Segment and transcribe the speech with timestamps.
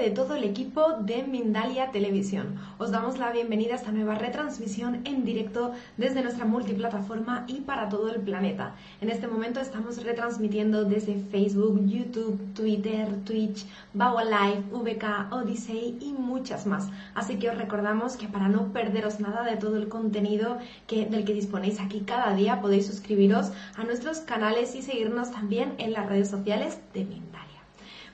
[0.00, 2.58] De todo el equipo de Mindalia Televisión.
[2.78, 7.90] Os damos la bienvenida a esta nueva retransmisión en directo desde nuestra multiplataforma y para
[7.90, 8.74] todo el planeta.
[9.02, 16.14] En este momento estamos retransmitiendo desde Facebook, YouTube, Twitter, Twitch, Bawa Live, VK, Odyssey y
[16.14, 16.88] muchas más.
[17.14, 21.26] Así que os recordamos que para no perderos nada de todo el contenido que, del
[21.26, 26.08] que disponéis aquí cada día, podéis suscribiros a nuestros canales y seguirnos también en las
[26.08, 27.29] redes sociales de Mindalia.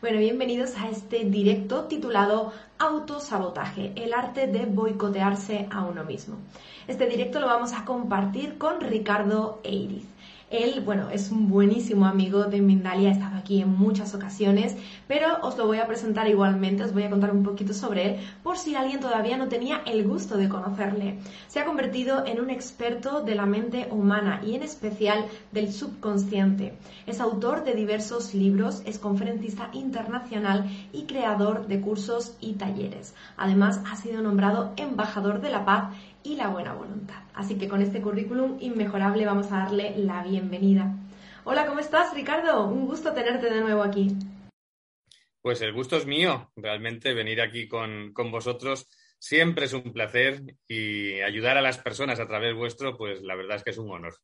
[0.03, 6.37] Bueno, bienvenidos a este directo titulado Autosabotaje, el arte de boicotearse a uno mismo.
[6.87, 10.05] Este directo lo vamos a compartir con Ricardo Eiriz.
[10.51, 14.77] Él, bueno, es un buenísimo amigo de Mindalia, ha estado aquí en muchas ocasiones,
[15.09, 18.21] pero os lo voy a presentar igualmente, os voy a contar un poquito sobre él,
[18.45, 21.19] por si alguien todavía no tenía el gusto de conocerle.
[21.49, 26.79] Se ha convertido en un experto de la mente humana y en especial del subconsciente.
[27.07, 33.17] Es autor de diversos libros, es conferencista internacional y creador de cursos y talleres.
[33.37, 35.93] Además, ha sido nombrado embajador de la paz
[36.27, 37.23] y la buena voluntad.
[37.35, 40.93] Así que con este currículum inmejorable vamos a darle la bienvenida.
[41.45, 42.67] Hola, ¿cómo estás, Ricardo?
[42.67, 44.17] Un gusto tenerte de nuevo aquí.
[45.41, 48.89] Pues el gusto es mío, realmente venir aquí con, con vosotros
[49.21, 53.59] siempre es un placer y ayudar a las personas a través vuestro, pues la verdad
[53.59, 54.17] es que es un honor.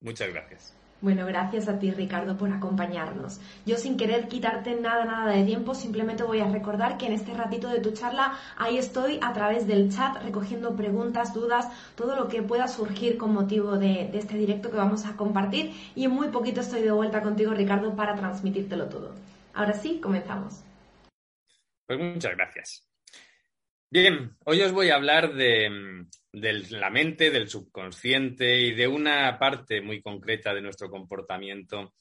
[0.00, 0.77] Muchas gracias.
[1.00, 3.40] Bueno, gracias a ti Ricardo por acompañarnos.
[3.64, 7.34] Yo sin querer quitarte nada, nada de tiempo, simplemente voy a recordar que en este
[7.34, 12.26] ratito de tu charla ahí estoy a través del chat recogiendo preguntas, dudas, todo lo
[12.26, 16.28] que pueda surgir con motivo de, este directo que vamos a compartir y en muy
[16.28, 19.14] poquito estoy de vuelta contigo Ricardo para transmitírtelo todo.
[19.54, 20.64] Ahora sí, comenzamos.
[21.86, 22.84] Pues muchas gracias.
[23.88, 26.06] Bien, hoy os voy a hablar de,
[26.40, 31.94] de, la mente, del subconsciente y de una parte muy concreta de nuestro comportamiento,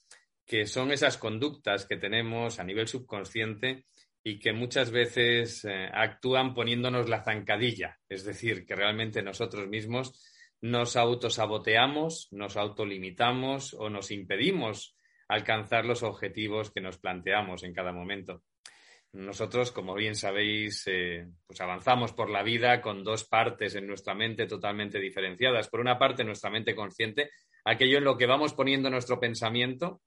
[0.45, 3.85] que son esas conductas que tenemos a nivel subconsciente
[4.23, 10.13] y que muchas veces eh, actúan poniéndonos la zancadilla, es decir, que realmente nosotros mismos
[10.61, 14.95] nos autosaboteamos, nos autolimitamos o nos impedimos
[15.27, 18.43] alcanzar los objetivos que nos planteamos en cada momento.
[19.17, 24.13] Nosotros, como bien sabéis, eh, pues avanzamos por la vida con dos partes en nuestra
[24.13, 25.69] mente totalmente diferenciadas.
[25.69, 27.31] Por una parte, nuestra mente consciente,
[27.65, 30.01] aquello en lo que vamos poniendo nuestro pensamiento,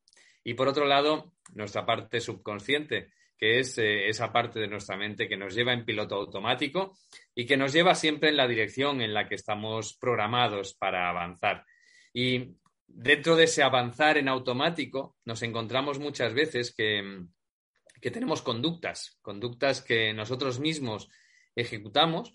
[0.44, 5.28] y por otro lado, nuestra parte subconsciente, que es eh, esa parte de nuestra mente
[5.28, 6.97] que nos lleva en piloto automático
[7.34, 11.65] y que nos lleva siempre en la dirección en la que estamos programados para avanzar.
[12.15, 12.54] Y
[12.87, 17.25] dentro de ese avanzar en automático, nos encontramos muchas veces que
[18.00, 21.09] que tenemos conductas, conductas que nosotros mismos
[21.55, 22.33] ejecutamos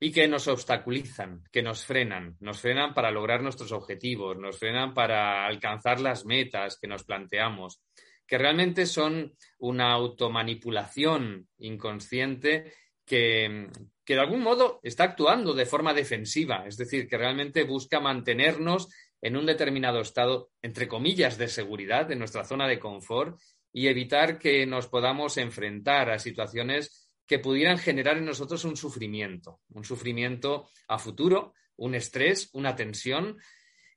[0.00, 4.92] y que nos obstaculizan, que nos frenan, nos frenan para lograr nuestros objetivos, nos frenan
[4.92, 7.80] para alcanzar las metas que nos planteamos,
[8.26, 12.72] que realmente son una automanipulación inconsciente
[13.06, 13.68] que,
[14.04, 18.88] que de algún modo está actuando de forma defensiva, es decir, que realmente busca mantenernos
[19.24, 23.40] en un determinado estado, entre comillas, de seguridad, en nuestra zona de confort,
[23.76, 29.60] y evitar que nos podamos enfrentar a situaciones que pudieran generar en nosotros un sufrimiento,
[29.70, 33.36] un sufrimiento a futuro, un estrés, una tensión,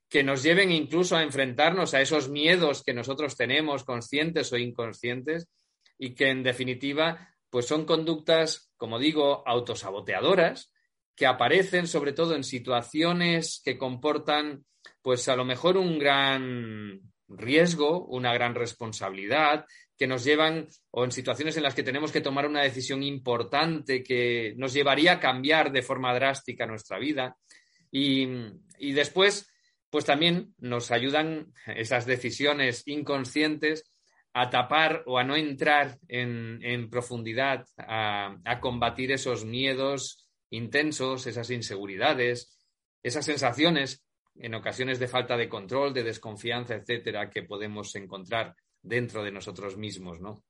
[0.08, 5.48] que nos lleven incluso a enfrentarnos a esos miedos que nosotros tenemos, conscientes o inconscientes,
[5.96, 10.72] y que en definitiva, pues son conductas, como digo, autosaboteadoras,
[11.14, 14.64] que aparecen sobre todo en situaciones que comportan,
[15.02, 19.66] pues a lo mejor un gran riesgo, una gran responsabilidad,
[19.96, 24.02] que nos llevan o en situaciones en las que tenemos que tomar una decisión importante
[24.02, 27.36] que nos llevaría a cambiar de forma drástica nuestra vida.
[27.90, 28.26] Y,
[28.92, 29.50] después,
[29.90, 33.90] pues también nos ayudan esas decisiones inconscientes
[34.34, 41.50] a tapar o a no entrar en, profundidad, a, a combatir esos miedos intensos, esas
[41.50, 42.56] inseguridades,
[43.02, 44.07] esas sensaciones
[44.40, 49.76] en ocasiones de falta de control, de desconfianza, etcétera, que podemos encontrar dentro de nosotros
[49.76, 50.44] mismos, ¿no?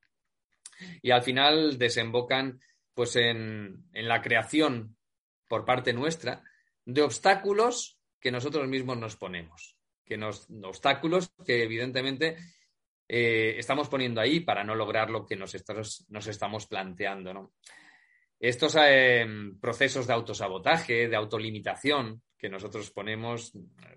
[1.02, 2.60] Y al final desembocan
[2.94, 4.96] pues en, la creación
[5.48, 6.42] por parte nuestra
[6.84, 12.36] de obstáculos que nosotros mismos nos ponemos, que nos obstáculos que evidentemente
[13.06, 15.54] eh, estamos poniendo ahí para no lograr lo que nos,
[16.08, 17.52] nos estamos planteando, ¿no?
[18.40, 19.26] Estos eh,
[19.60, 23.52] procesos de autosabotaje, de autolimitación que nosotros ponemos,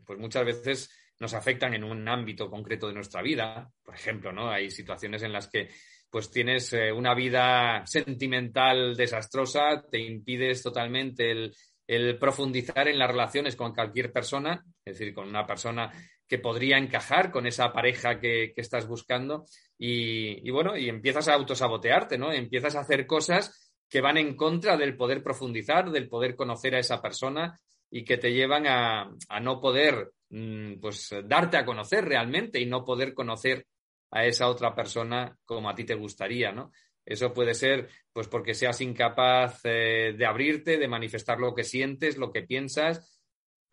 [0.06, 0.90] pues muchas veces
[1.20, 3.72] nos afectan en un ámbito concreto de nuestra vida.
[3.84, 4.50] Por ejemplo, ¿no?
[4.50, 5.70] Hay situaciones en las que
[6.10, 11.54] pues tienes eh, una vida sentimental desastrosa, te impides totalmente el,
[11.88, 15.92] el profundizar en las relaciones con cualquier persona, es decir, con una persona
[16.32, 19.44] que podría encajar con esa pareja que, estás buscando
[19.78, 22.32] y, bueno, y empiezas a autosabotearte, ¿no?
[22.32, 26.80] Empiezas a hacer cosas que van en contra del poder profundizar, del poder conocer a
[26.80, 27.60] esa persona
[27.92, 29.12] y que te llevan a,
[29.42, 33.68] no poder mm, pues darte a conocer realmente y no poder conocer
[34.12, 36.72] a esa otra persona como a ti te gustaría, ¿no?
[37.06, 42.18] Eso puede ser pues porque seas incapaz eh, de abrirte, de manifestar lo que sientes,
[42.18, 43.22] lo que piensas.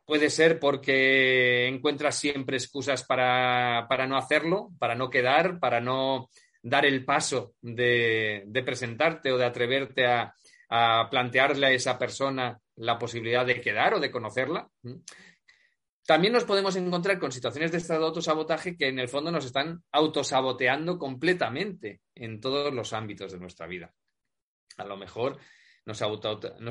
[0.05, 6.31] Puede ser porque encuentras siempre excusas para, no hacerlo, para no quedar, para no
[6.63, 10.35] dar el paso de, presentarte o de atreverte a,
[10.69, 14.69] a, plantearle a esa persona la posibilidad de quedar o de conocerla.
[16.07, 19.45] También nos podemos encontrar con situaciones de estado de autosabotaje que en el fondo nos
[19.45, 23.93] están autosaboteando completamente en todos los ámbitos de nuestra vida.
[24.79, 25.39] A lo mejor
[25.85, 26.01] nos,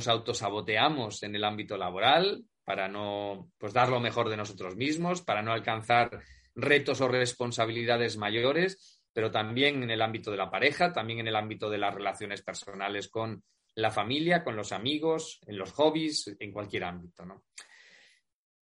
[0.08, 5.42] autosaboteamos en el ámbito laboral para no pues, dar lo mejor de nosotros mismos, para
[5.42, 6.22] no alcanzar
[6.56, 11.36] retos o responsabilidades mayores, pero también en el ámbito de la pareja, también en el
[11.36, 13.44] ámbito de las relaciones personales con
[13.77, 17.25] la familia, con los amigos, en los hobbies, en cualquier ámbito.
[17.25, 17.44] ¿no?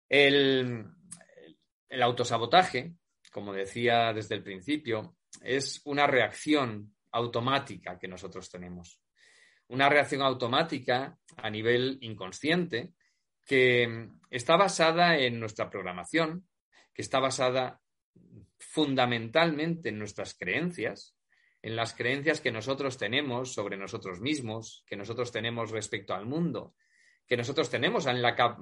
[0.08, 0.84] El,
[2.02, 2.94] autosabotaje,
[3.30, 9.00] como decía desde el principio, es una reacción automática que nosotros tenemos.
[9.68, 12.94] Una reacción automática a nivel inconsciente
[13.46, 16.48] que está basada en nuestra programación,
[16.92, 17.80] que está basada
[18.58, 21.14] fundamentalmente en nuestras creencias,
[21.64, 26.74] en las creencias que nosotros tenemos sobre nosotros mismos, que nosotros tenemos respecto al mundo,
[27.26, 28.04] que nosotros tenemos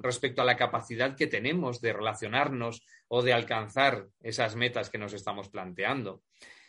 [0.00, 5.14] respecto a la capacidad que tenemos de relacionarnos o de alcanzar esas metas que nos
[5.14, 6.22] estamos planteando.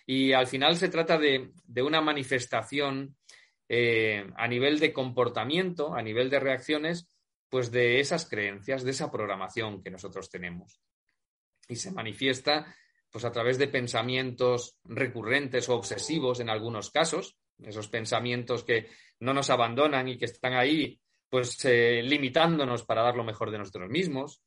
[0.08, 1.52] Y al final se trata de,
[1.84, 3.16] una manifestación
[3.70, 7.16] eh, a nivel de comportamiento, a nivel de reacciones,
[7.48, 10.82] pues de esas creencias, de esa programación que nosotros tenemos.
[11.68, 12.76] Y se manifiesta
[13.14, 18.88] pues a través de pensamientos recurrentes o obsesivos en algunos casos, esos pensamientos que
[19.20, 21.00] no nos abandonan y que están ahí
[21.30, 24.42] pues eh, limitándonos para dar lo mejor de nosotros mismos.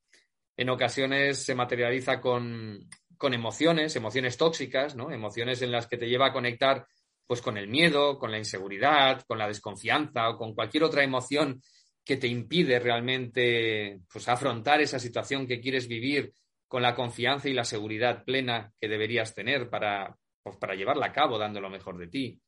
[0.56, 2.88] En ocasiones se materializa con,
[3.20, 5.12] emociones, emociones tóxicas, ¿no?
[5.12, 6.88] Emociones en las que te lleva a conectar
[7.24, 11.62] pues con el miedo, con la inseguridad, con la desconfianza o con cualquier otra emoción
[12.04, 16.32] que te impide realmente pues, afrontar esa situación que quieres vivir
[16.68, 21.12] con la confianza y la seguridad plena que deberías tener para, pues, para llevarla a
[21.12, 22.40] cabo dando lo mejor de ti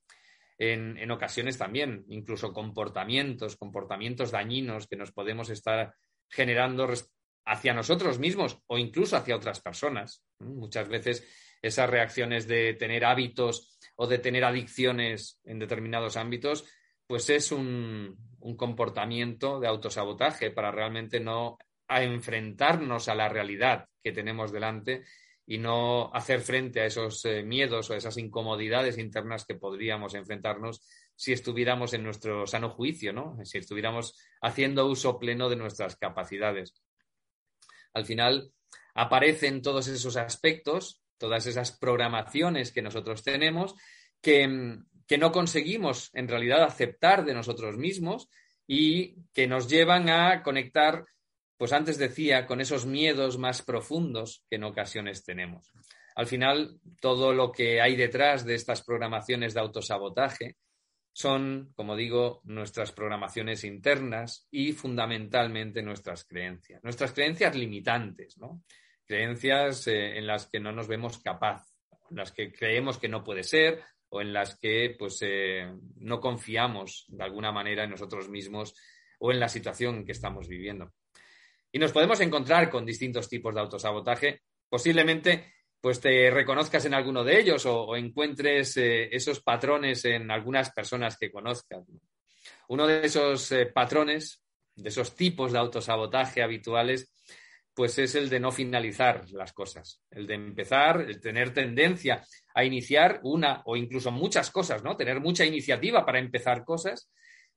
[0.59, 5.95] en, ocasiones también, incluso comportamientos, comportamientos dañinos que nos podemos estar
[6.29, 6.93] generando
[7.47, 10.25] hacia nosotros mismos o incluso hacia otras personas.
[10.41, 11.27] Muchas veces
[11.63, 16.65] esas reacciones de tener hábitos o de tener adicciones en determinados ámbitos,
[17.07, 21.57] pues es un, un comportamiento de autosabotaje para realmente no
[21.89, 25.05] enfrentarnos a la realidad que tenemos delante
[25.47, 30.83] y no hacer frente a esos eh, miedos o esas incomodidades internas que podríamos enfrentarnos
[31.17, 33.39] si estuviéramos en nuestro sano juicio, ¿no?
[33.45, 36.75] Si estuviéramos haciendo uso pleno de nuestras capacidades.
[37.95, 38.53] Al final
[38.95, 43.75] aparecen todos esos aspectos, todas esas programaciones que nosotros tenemos
[44.21, 48.29] que, que no conseguimos en realidad aceptar de nosotros mismos
[48.67, 51.07] y que nos llevan a conectar
[51.59, 55.73] pues antes decía, con esos miedos más profundos que en ocasiones tenemos.
[56.15, 60.57] Al final, todo lo que hay detrás de estas programaciones de autosabotaje
[61.13, 66.83] son, como digo, nuestras programaciones internas y fundamentalmente nuestras creencias.
[66.85, 68.63] Nuestras creencias limitantes, ¿no?
[69.05, 71.67] Creencias eh, en las que no nos vemos capaz,
[72.09, 76.21] en las que creemos que no puede ser o en las que pues, eh, no
[76.21, 78.75] confiamos de alguna manera en nosotros mismos
[79.19, 80.93] o en la situación que estamos viviendo.
[81.73, 84.43] Y nos podemos encontrar con distintos tipos de autosabotaje.
[84.69, 90.71] Posiblemente pues te reconozcas en alguno de ellos o, encuentres eh, esos patrones en algunas
[90.71, 91.85] personas que conozcas.
[92.69, 94.43] Uno de esos eh, patrones,
[94.75, 97.13] de esos tipos de autosabotaje habituales,
[97.75, 102.65] pues es el de no finalizar las cosas, el de empezar, el tener tendencia a
[102.65, 104.97] iniciar una o incluso muchas cosas, ¿no?
[104.97, 107.09] Tener mucha iniciativa para empezar cosas,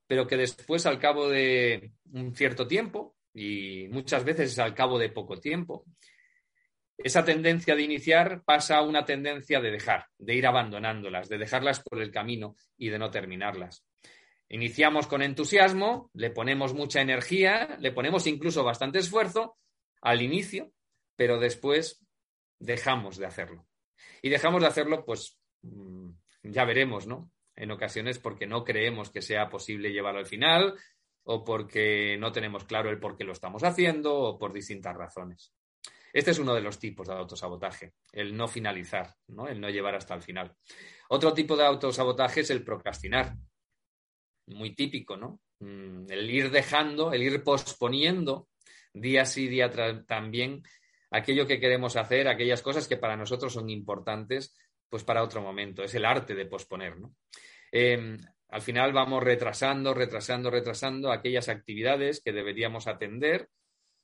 [0.05, 4.99] pero que después, al cabo de un cierto tiempo, y muchas veces es al cabo
[4.99, 5.85] de poco tiempo.
[6.97, 11.81] Esa tendencia de iniciar pasa a una tendencia de dejar, de ir abandonándolas, de dejarlas
[11.81, 13.85] por el camino y de no terminarlas.
[14.49, 19.57] Iniciamos con entusiasmo, le ponemos mucha energía, le ponemos incluso bastante esfuerzo
[20.01, 20.73] al inicio,
[21.15, 22.05] pero después
[22.59, 23.65] dejamos de hacerlo.
[24.21, 26.09] Y dejamos de hacerlo, pues mm,
[26.43, 27.31] ya veremos, ¿no?
[27.55, 30.75] En ocasiones porque no creemos que sea posible llevarlo al final,
[31.23, 35.53] o porque no tenemos claro el por qué lo estamos haciendo o por distintas razones.
[36.13, 39.47] Este es uno de los tipos de autosabotaje, el no finalizar, ¿no?
[39.47, 40.53] el no llevar hasta el final.
[41.09, 43.35] Otro tipo de autosabotaje es el procrastinar,
[44.47, 45.39] muy típico, ¿no?
[45.59, 48.49] Mm, el ir dejando, el ir posponiendo
[48.93, 49.71] día sí, día
[50.05, 50.63] también
[51.11, 54.55] aquello que queremos hacer, aquellas cosas que para nosotros son importantes,
[54.89, 55.83] pues para otro momento.
[55.83, 57.15] Es el arte de posponer, ¿no?
[57.71, 58.17] Em,
[58.51, 63.47] al final vamos retrasando, retrasando, retrasando aquellas actividades que deberíamos atender,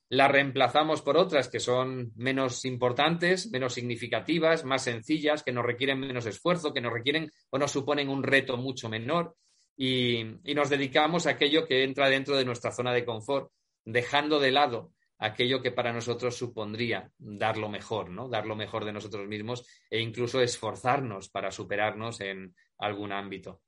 [0.09, 5.99] las reemplazamos por otras que son menos importantes, menos significativas, más sencillas, que nos requieren
[5.99, 9.35] menos esfuerzo, que nos requieren o nos suponen un reto mucho menor
[9.75, 10.23] y,
[10.55, 13.51] nos dedicamos a aquello que entra dentro de nuestra zona de confort,
[13.83, 18.29] dejando de lado aquello que para nosotros supondría dar lo mejor, ¿no?
[18.29, 23.61] Dar lo mejor de nosotros mismos e incluso esforzarnos para superarnos en algún ámbito.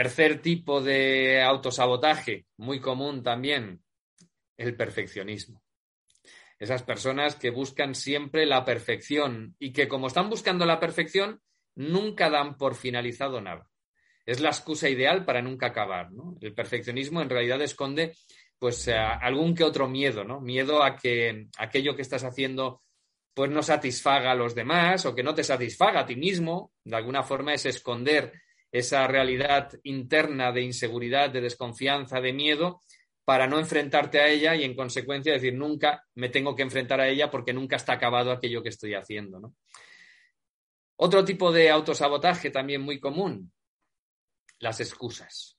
[0.00, 3.82] Tercer tipo de autosabotaje, muy común también,
[4.56, 5.62] el perfeccionismo.
[6.58, 11.42] Esas personas que buscan siempre la perfección y que como están buscando la perfección,
[11.74, 13.68] nunca dan por finalizado nada
[14.24, 16.08] es la excusa ideal para nunca acabar.
[16.40, 18.14] El perfeccionismo en realidad esconde
[18.58, 20.40] pues eh, algún que otro miedo, ¿no?
[20.40, 22.80] Miedo a que aquello que estás haciendo
[23.34, 26.72] pues no satisfaga a los demás o que no te satisfaga a ti mismo.
[26.84, 28.32] De alguna forma es esconder
[28.72, 32.80] esa realidad interna de inseguridad, de desconfianza, de miedo,
[33.24, 37.08] para no enfrentarte a ella y en consecuencia decir nunca me tengo que enfrentar a
[37.08, 39.52] ella porque nunca está acabado aquello que estoy haciendo.
[40.96, 43.52] Otro tipo de autosabotaje también muy común,
[44.58, 45.58] las excusas.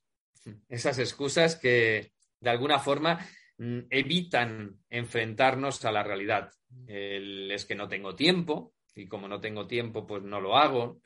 [0.68, 3.26] Esas excusas que de alguna forma
[3.58, 6.50] mm, evitan enfrentarnos a la realidad.
[6.86, 11.00] es que no tengo tiempo y como no tengo tiempo, pues no lo hago.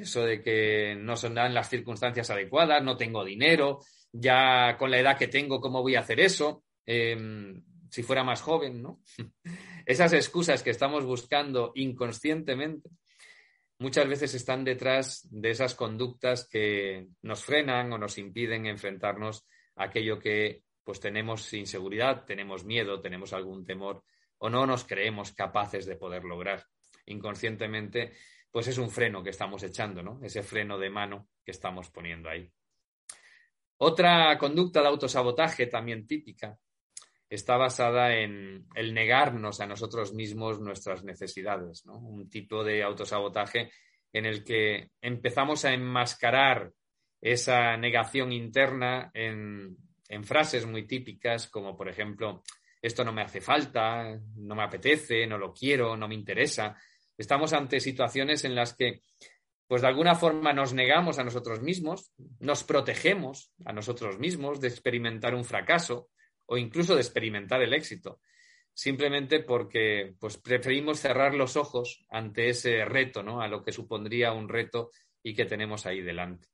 [0.00, 3.80] Eso de que no son dan las circunstancias adecuadas, no tengo dinero,
[4.12, 6.64] ya con la edad que tengo, ¿cómo voy a hacer eso?
[6.86, 9.00] Em, si fuera más joven, ¿no?
[9.86, 12.90] Esas excusas que estamos buscando inconscientemente
[13.78, 19.46] muchas veces están detrás de esas conductas que nos frenan o nos impiden enfrentarnos
[19.76, 24.04] a aquello que pues tenemos inseguridad, tenemos miedo, tenemos algún temor
[24.38, 26.64] o no nos creemos capaces de poder lograr.
[27.06, 28.12] Inconscientemente,
[28.54, 30.20] pues es un freno que estamos echando, ¿no?
[30.22, 32.48] Ese freno de mano que estamos poniendo ahí.
[33.78, 36.56] Otra conducta de autosabotaje también típica
[37.28, 41.98] está basada en el negarnos a nosotros mismos nuestras necesidades, ¿no?
[41.98, 43.72] Un tipo de autosabotaje
[44.12, 46.70] en el que empezamos a enmascarar
[47.20, 49.76] esa negación interna en,
[50.08, 52.44] en frases muy típicas como, por ejemplo,
[52.80, 56.76] esto no me hace falta, no me apetece, no lo quiero, no me interesa.
[57.16, 59.02] Estamos ante situaciones en las que,
[59.66, 64.68] pues de alguna forma nos negamos a nosotros mismos, nos protegemos a nosotros mismos de
[64.68, 66.10] experimentar un fracaso,
[66.46, 68.20] o incluso de experimentar el éxito,
[68.72, 73.40] simplemente porque pues, preferimos cerrar los ojos ante ese reto, ¿no?
[73.40, 74.90] a lo que supondría un reto
[75.22, 76.48] y que tenemos ahí delante.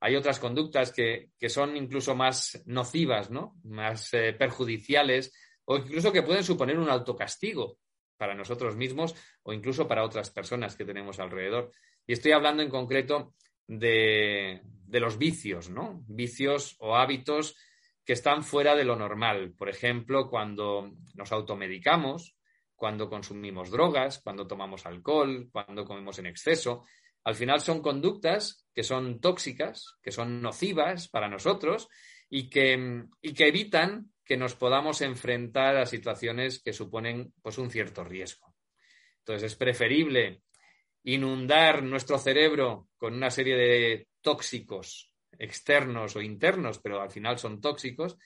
[0.00, 3.56] Hay otras conductas que, son incluso más nocivas, ¿no?
[3.64, 5.32] más eh, perjudiciales
[5.64, 7.78] o incluso que pueden suponer un autocastigo
[8.16, 11.70] para nosotros mismos o incluso para otras personas que tenemos alrededor.
[12.06, 13.34] Y estoy hablando en concreto
[13.66, 16.02] de, de los vicios, ¿no?
[16.06, 17.56] Vicios o hábitos
[18.04, 19.54] que están fuera de lo normal.
[19.56, 22.36] Por ejemplo, cuando nos automedicamos,
[22.74, 26.84] cuando consumimos drogas, cuando tomamos alcohol, cuando comemos en exceso.
[27.24, 31.88] Al final son conductas que son tóxicas, que son nocivas para nosotros
[32.28, 38.04] y que, que evitan que nos podamos enfrentar a situaciones que suponen pues, un cierto
[38.04, 38.54] riesgo.
[39.18, 40.42] Entonces es preferible
[41.04, 47.60] inundar nuestro cerebro con una serie de tóxicos externos o internos, pero al final son
[47.60, 48.16] tóxicos,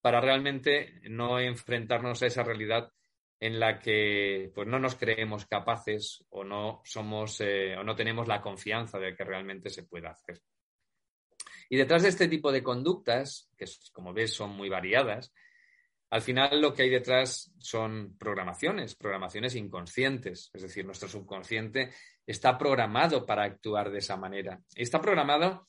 [0.00, 2.90] para realmente no enfrentarnos a esa realidad
[3.40, 8.28] en la que pues, no nos creemos capaces o no somos eh, o no tenemos
[8.28, 10.40] la confianza de que realmente se pueda hacer.
[11.68, 15.32] Y detrás de este tipo de conductas, que como ves son muy variadas,
[16.10, 20.50] al final lo que hay detrás son programaciones, programaciones inconscientes.
[20.52, 21.90] Es decir, nuestro subconsciente
[22.24, 24.60] está programado para actuar de esa manera.
[24.74, 25.66] Está programado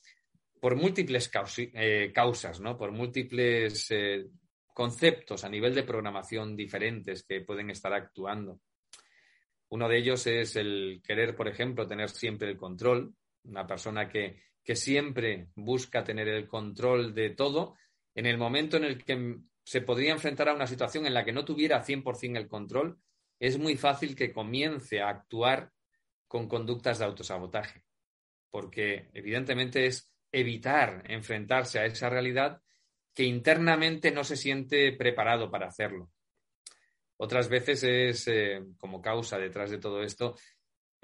[0.60, 2.76] por múltiples eh, causas, ¿no?
[2.76, 4.26] por múltiples eh,
[4.72, 8.60] conceptos a nivel de programación diferentes que pueden estar actuando.
[9.70, 13.12] Uno de ellos es el querer, por ejemplo, tener siempre el control.
[13.44, 17.76] Una persona que, que siempre busca tener el control de todo,
[18.16, 21.32] en el momento en el que se podría enfrentar a una situación en la que
[21.32, 22.98] no tuviera 100% el control,
[23.38, 25.70] es muy fácil que comience a actuar
[26.26, 27.84] con conductas de autosabotaje,
[28.50, 32.60] porque evidentemente es evitar enfrentarse a esa realidad
[33.14, 36.10] que internamente no se siente preparado para hacerlo.
[37.18, 40.36] Otras veces es eh, como causa detrás de todo esto,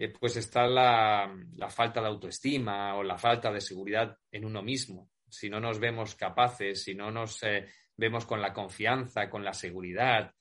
[0.02, 1.32] eh, pues está la,
[1.71, 5.12] falta de autoestima o la falta de seguridad en uno mismo.
[5.28, 9.52] Si no nos vemos capaces, si no nos eh, vemos con la confianza, con la
[9.52, 10.35] seguridad,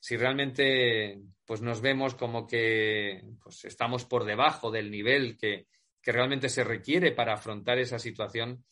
[0.00, 5.68] si realmente pues nos vemos como que pues, estamos por debajo del nivel que,
[6.02, 8.64] que realmente se requiere para afrontar esa situación,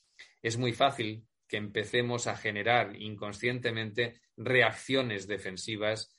[0.43, 6.13] es muy fácil que empecemos a generar inconscientemente reacciones defensivas,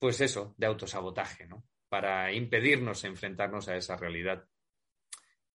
[0.00, 1.62] pues eso, de autosabotaje, ¿no?
[1.88, 4.44] Para impedirnos enfrentarnos a esa realidad.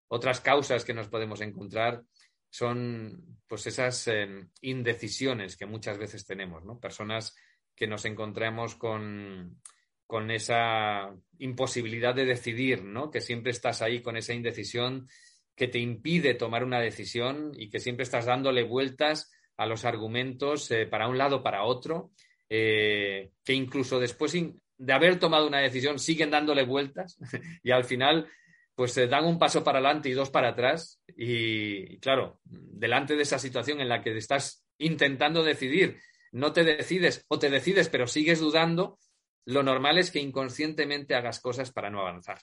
[0.08, 2.04] Otras causas que nos podemos encontrar
[2.50, 6.80] son pues esas em, indecisiones que muchas veces tenemos, ¿no?
[6.80, 7.36] Personas
[7.76, 9.62] que nos encontramos con,
[10.06, 13.10] con esa imposibilidad de decidir, ¿no?
[13.10, 15.08] Que siempre estás ahí con esa indecisión
[15.56, 20.70] que te impide tomar una decisión y que siempre estás dándole vueltas a los argumentos
[20.72, 22.12] eh, para un lado, para otro,
[22.50, 24.36] eh, que incluso después
[24.82, 27.18] de haber tomado una decisión siguen dándole vueltas
[27.64, 28.28] y al final
[28.74, 33.22] pues se dan un paso para adelante y dos para atrás y claro, delante de
[33.22, 36.00] esa situación en la que estás intentando decidir,
[36.32, 38.98] no te decides o te decides pero sigues dudando,
[39.46, 42.40] lo normal es que inconscientemente hagas cosas para no avanzar,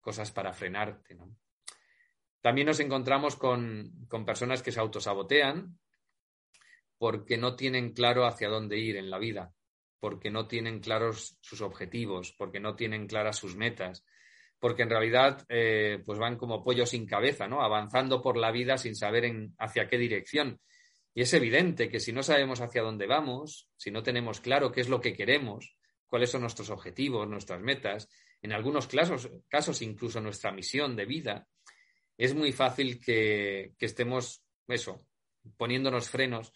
[0.00, 1.18] cosas para frenarte.
[2.40, 5.78] También nos encontramos con, personas que se autosabotean
[6.96, 9.52] porque no tienen claro hacia dónde ir en la vida,
[10.02, 14.04] porque no tienen claros sus objetivos, porque no tienen claras sus metas,
[14.58, 17.62] porque en realidad eh, pues van como pollo sin cabeza, ¿no?
[17.62, 20.60] Avanzando por la vida sin saber en, hacia qué dirección.
[21.14, 24.80] Y es evidente que si no sabemos hacia dónde vamos, si no tenemos claro qué
[24.80, 25.76] es lo que queremos,
[26.08, 28.08] cuáles son nuestros objetivos, nuestras metas,
[28.42, 31.46] en algunos casos, casos incluso nuestra misión de vida,
[32.18, 35.06] es muy fácil que, estemos, eso,
[35.56, 36.52] poniéndonos frenos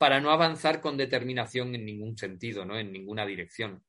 [0.00, 2.78] para no avanzar con determinación en ningún sentido, ¿no?
[2.78, 3.84] En ninguna dirección.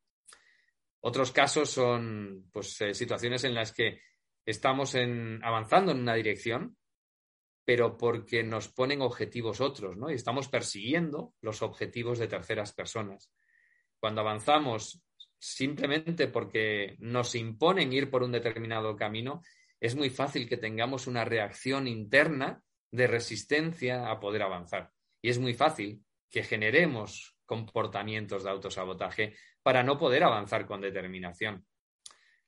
[1.00, 4.02] Otros casos son pues, eh, situaciones en las que
[4.44, 6.76] estamos avanzando en una dirección,
[7.64, 10.10] pero porque nos ponen objetivos otros, ¿no?
[10.10, 13.32] Y estamos persiguiendo los objetivos de terceras personas.
[13.98, 15.02] Cuando avanzamos
[15.38, 19.40] simplemente porque nos imponen ir por un determinado camino,
[19.80, 24.92] es muy fácil que tengamos una reacción interna de resistencia a poder avanzar.
[25.22, 31.64] Y es muy fácil que generemos comportamientos de autosabotaje para no poder avanzar con determinación.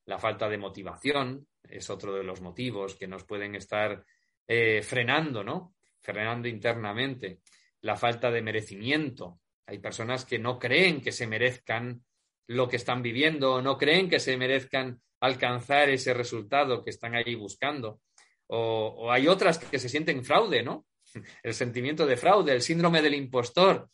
[0.06, 4.04] La falta de motivación es otro de los motivos que nos pueden estar
[4.46, 5.74] eh, frenando, ¿no?
[6.00, 7.40] Frenando internamente.
[7.80, 9.40] La falta de merecimiento.
[9.66, 12.04] Hay personas que no creen que se merezcan
[12.46, 17.34] lo que están viviendo, no creen que se merezcan alcanzar ese resultado que están ahí
[17.34, 18.00] buscando.
[18.46, 20.84] O, hay otras que se sienten fraude, ¿no?
[21.42, 23.88] El sentimiento de fraude, el síndrome del impostor.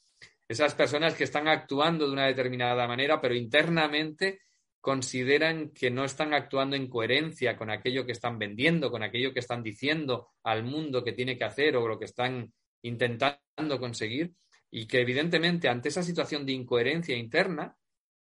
[0.49, 4.41] Esas personas que están actuando de una determinada manera, pero internamente
[4.81, 9.41] consideran que no están actuando en coherencia con aquello que están vendiendo, con aquello que
[9.41, 12.53] están diciendo al mundo que tiene que hacer o lo que están
[12.83, 14.33] intentando conseguir
[14.71, 17.77] y que evidentemente ante esa situación de incoherencia interna,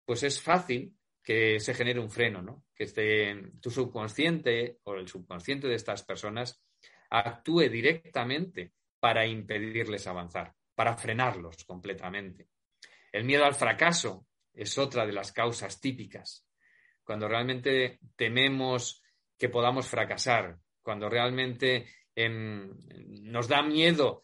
[0.05, 2.63] pues es fácil que se genere un freno, ¿no?
[2.73, 6.63] Que esté, tu subconsciente o el subconsciente de estas personas
[7.09, 12.49] actúe directamente para impedirles avanzar, para frenarlos completamente.
[13.11, 16.47] El miedo al fracaso es otra de las causas típicas.
[17.03, 19.01] Cuando realmente tememos
[19.37, 22.71] que podamos fracasar, cuando realmente em,
[23.23, 24.21] nos da miedo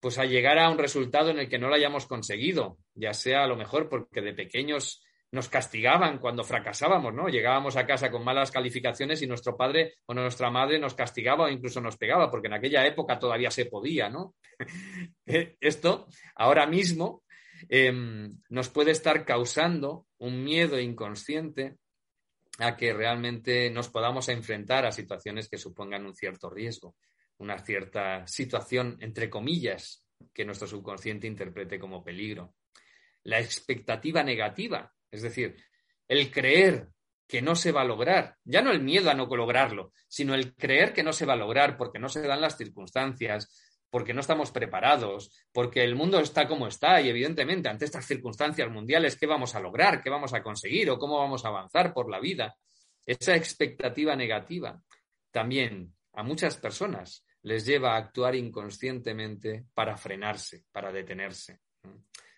[0.00, 3.44] pues a llegar a un resultado en el que no lo hayamos conseguido, ya sea
[3.44, 5.02] a lo mejor porque de pequeños
[5.34, 7.28] nos castigaban cuando fracasábamos, ¿no?
[7.28, 11.48] Llegábamos a casa con malas calificaciones y nuestro padre o nuestra madre nos castigaba o
[11.48, 14.34] incluso nos pegaba, porque en aquella época todavía se podía, ¿no?
[15.26, 17.22] Eh, esto ahora mismo
[17.68, 21.78] em, nos puede estar causando un miedo inconsciente
[22.58, 26.94] a que realmente nos podamos enfrentar a situaciones que supongan un cierto riesgo,
[27.38, 32.54] una cierta situación, entre comillas, que nuestro subconsciente interprete como peligro.
[33.24, 35.56] La expectativa negativa es decir,
[36.08, 36.88] el creer
[37.26, 40.54] que no se va a lograr, ya no el miedo a no lograrlo, sino el
[40.54, 44.20] creer que no se va a lograr porque no se dan las circunstancias, porque no
[44.20, 49.26] estamos preparados, porque el mundo está como está y evidentemente ante estas circunstancias mundiales, ¿qué
[49.26, 50.02] vamos a lograr?
[50.02, 50.90] ¿Qué vamos a conseguir?
[50.90, 52.56] ¿O cómo vamos a avanzar por la vida?
[53.06, 54.82] Esa expectativa negativa
[55.30, 61.60] también a muchas personas les lleva a actuar inconscientemente para frenarse, para detenerse.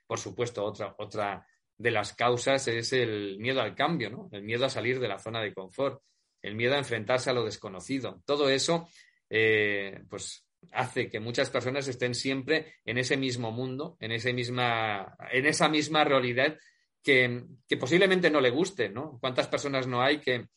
[0.06, 1.46] Por supuesto, otra, otra
[1.78, 4.28] de las causas es el miedo al cambio, ¿no?
[4.32, 6.02] El miedo a salir de la zona de confort,
[6.42, 8.22] el miedo a enfrentarse a lo desconocido.
[8.24, 8.88] Todo eso,
[9.28, 15.16] eh, pues, hace que muchas personas estén siempre en ese mismo mundo, en, ese misma,
[15.30, 16.58] en esa misma realidad
[17.02, 19.18] que, que posiblemente no le guste, ¿no?
[19.20, 20.48] ¿Cuántas personas no hay que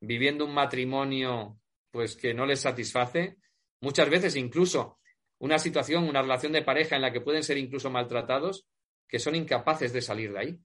[0.00, 1.58] viviendo un matrimonio
[1.90, 3.36] pues que no les satisface,
[3.80, 4.98] muchas veces incluso
[5.38, 8.66] una situación, una relación de pareja en la que pueden ser incluso maltratados,
[9.08, 10.60] que son incapaces de salir de ahí.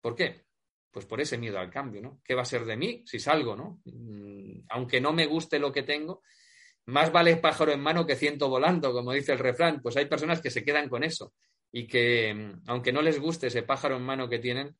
[0.00, 0.44] ¿Por qué?
[0.90, 2.20] Pues por ese miedo al cambio, ¿no?
[2.24, 3.80] ¿Qué va a ser de mí si salgo, ¿no?
[3.84, 6.22] Mm, aunque no me guste lo que tengo,
[6.86, 9.82] más vale pájaro en mano que ciento volando, como dice el refrán.
[9.82, 11.34] Pues hay personas que se quedan con eso
[11.70, 14.76] y que, mm, aunque no les guste ese pájaro en mano que tienen,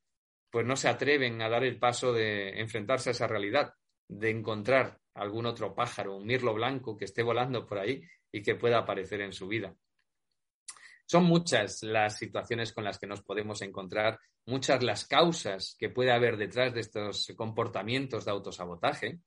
[0.50, 3.74] pues no se atreven a dar el paso de enfrentarse a esa realidad,
[4.08, 8.54] de encontrar algún otro pájaro, un mirlo blanco que esté volando por ahí y que
[8.54, 9.74] pueda aparecer en su vida.
[11.10, 16.12] Son muchas las situaciones con las que nos podemos encontrar, muchas las causas que puede
[16.12, 19.20] haber detrás de estos comportamientos de autosabotaje.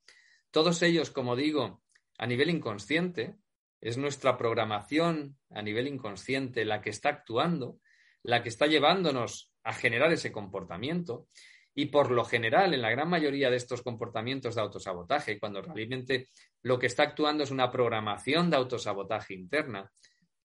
[0.52, 1.82] Todos ellos, como digo,
[2.20, 3.38] a nivel inconsciente,
[3.80, 7.80] es nuestra programación a nivel inconsciente la que está actuando,
[8.22, 11.30] la que está llevándonos a generar ese comportamiento.
[11.74, 16.28] Y por lo general, en la gran mayoría de estos comportamientos de autosabotaje, cuando realmente
[16.62, 19.92] lo que está actuando es una programación de autosabotaje interna,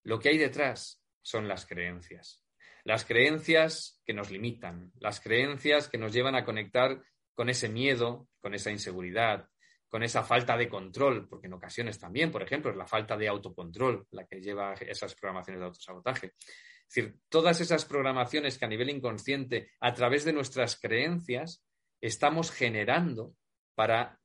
[0.02, 2.44] lo que hay detrás son las creencias.
[2.84, 7.02] Las creencias que nos limitan, las creencias que nos llevan a conectar
[7.34, 9.48] con ese miedo, con esa inseguridad,
[9.88, 13.26] con esa falta de control, porque en ocasiones también, por ejemplo, es la falta de
[13.26, 16.26] autocontrol la que lleva esas programaciones de autosabotaje.
[16.28, 21.64] Es decir, todas esas programaciones que a nivel inconsciente, a través de nuestras creencias,
[22.00, 23.34] estamos generando
[23.74, 24.20] para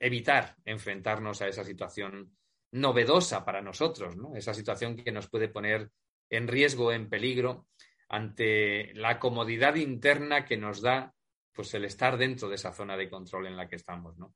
[0.00, 2.34] evitar enfrentarnos a esa situación
[2.70, 4.34] novedosa para nosotros, ¿no?
[4.34, 5.90] Esa situación que nos puede poner
[6.32, 7.68] en riesgo, en peligro,
[8.08, 11.14] ante la comodidad interna que nos da
[11.52, 14.34] pues el estar dentro de esa zona de control en la que estamos, ¿no?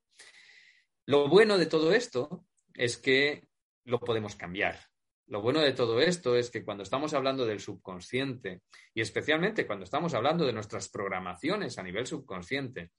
[1.06, 3.48] Lo bueno de todo esto es que
[3.84, 4.78] lo podemos cambiar.
[5.26, 8.60] Lo bueno de todo esto es que cuando estamos hablando del subconsciente
[8.92, 12.90] y especialmente cuando estamos hablando de nuestras programaciones a nivel subconsciente,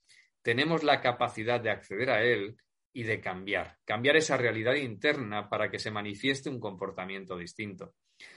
[0.42, 2.56] tenemos la capacidad de acceder a él
[2.92, 7.94] y de cambiar, cambiar esa realidad interna para que se manifieste un comportamiento distinto.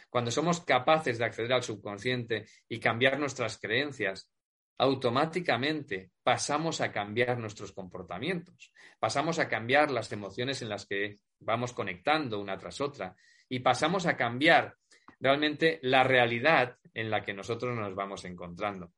[0.10, 4.30] Cuando somos capaces de acceder al subconsciente y cambiar nuestras creencias,
[4.78, 11.72] automáticamente pasamos a cambiar nuestros comportamientos, pasamos a cambiar las emociones en las que vamos
[11.72, 13.16] conectando una tras otra
[13.48, 14.76] y pasamos a cambiar
[15.20, 18.92] realmente la realidad en la que nosotros nos vamos encontrando.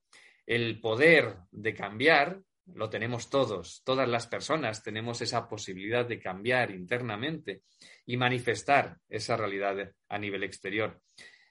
[0.45, 6.71] El poder de cambiar lo tenemos todos, todas las personas tenemos esa posibilidad de cambiar
[6.71, 7.63] internamente
[8.05, 11.01] y manifestar esa realidad a nivel exterior.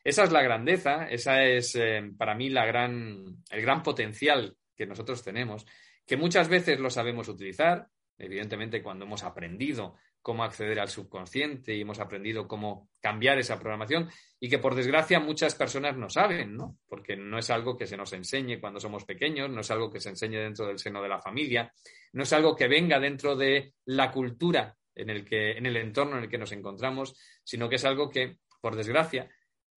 [0.05, 4.87] Esa es la grandeza, esa es eh, para mí la gran, el gran potencial que
[4.87, 5.66] nosotros tenemos,
[6.07, 7.87] que muchas veces lo sabemos utilizar,
[8.18, 14.08] evidentemente cuando hemos aprendido cómo acceder al subconsciente y hemos aprendido cómo cambiar esa programación
[14.40, 16.78] y que por desgracia muchas personas no saben, ¿no?
[16.88, 20.00] Porque no es algo que se nos enseñe cuando somos pequeños, no es algo que
[20.00, 21.72] se enseñe dentro del seno de la familia,
[22.12, 26.16] no es algo que venga dentro de la cultura en el que en el entorno
[26.16, 29.28] en el que nos encontramos, sino que es algo que por desgracia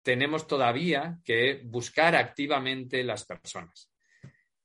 [0.03, 3.91] tenemos todavía que buscar activamente las personas.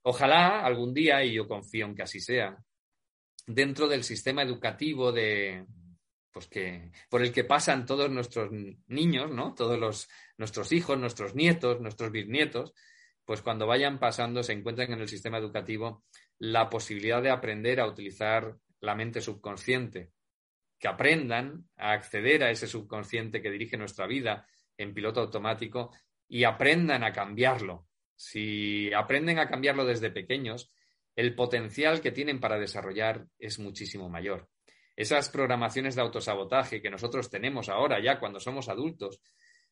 [0.02, 2.58] Ojalá algún día, y yo confío en que así sea,
[3.54, 5.66] dentro del sistema educativo de,
[6.32, 8.50] pues que, por el que pasan todos nuestros
[8.86, 9.54] niños, ¿no?
[9.54, 10.08] Todos los,
[10.38, 12.72] nuestros hijos, nuestros nietos, nuestros bisnietos,
[13.24, 16.04] pues cuando vayan pasando se encuentren en el sistema educativo
[16.38, 20.10] la posibilidad de aprender a utilizar la mente subconsciente,
[20.78, 24.46] que aprendan a acceder a ese subconsciente que dirige nuestra vida
[24.78, 25.90] en piloto automático
[26.28, 27.86] y aprendan a cambiarlo.
[28.16, 30.72] Si aprenden a cambiarlo desde pequeños,
[31.16, 34.48] el potencial que tienen para desarrollar es muchísimo mayor.
[34.96, 39.20] Esas programaciones de autosabotaje que nosotros tenemos ahora ya cuando somos adultos,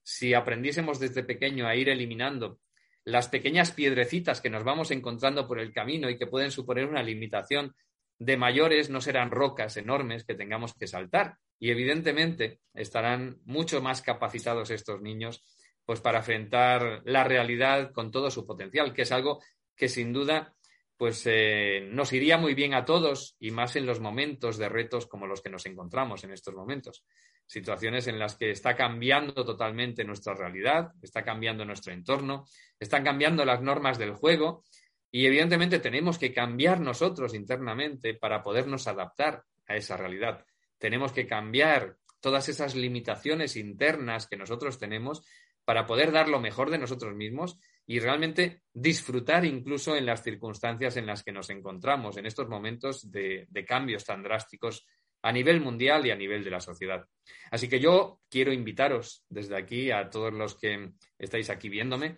[0.02, 2.60] si aprendiésemos desde pequeño a ir eliminando
[3.04, 7.02] las pequeñas piedrecitas que nos vamos encontrando por el camino y que pueden suponer una
[7.02, 7.74] limitación
[8.18, 11.36] de mayores, no serán rocas enormes que tengamos que saltar.
[11.58, 15.42] Y evidentemente estarán mucho más capacitados estos niños
[15.84, 19.42] pues para enfrentar la realidad con todo su potencial, que es algo
[19.74, 20.54] que sin duda
[20.98, 25.06] pues eh, nos iría muy bien a todos y más en los momentos de retos
[25.06, 27.04] como los que nos encontramos en estos momentos.
[27.46, 32.46] Situaciones en las que está cambiando totalmente nuestra realidad, está cambiando nuestro entorno,
[32.80, 34.64] están cambiando las normas del juego
[35.08, 40.44] y evidentemente tenemos que cambiar nosotros internamente para podernos adaptar a esa realidad.
[40.78, 45.24] Tenemos que cambiar todas esas limitaciones internas que nosotros tenemos
[45.64, 50.98] para poder dar lo mejor de nosotros mismos y realmente disfrutar incluso en las circunstancias
[50.98, 54.86] en las que nos encontramos en estos momentos de, cambios tan drásticos
[55.22, 57.06] a nivel mundial y a nivel de la sociedad.
[57.50, 62.16] Así que yo quiero invitaros desde aquí a todos los que estáis aquí viéndome